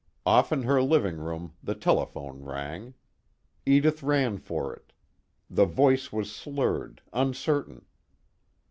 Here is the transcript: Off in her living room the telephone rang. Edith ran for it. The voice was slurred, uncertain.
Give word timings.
Off 0.25 0.51
in 0.51 0.63
her 0.63 0.81
living 0.81 1.17
room 1.17 1.53
the 1.63 1.75
telephone 1.75 2.43
rang. 2.43 2.95
Edith 3.67 4.01
ran 4.01 4.39
for 4.39 4.73
it. 4.75 4.93
The 5.47 5.65
voice 5.65 6.11
was 6.11 6.35
slurred, 6.35 7.03
uncertain. 7.13 7.85